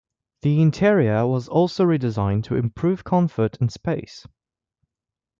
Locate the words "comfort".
3.03-3.61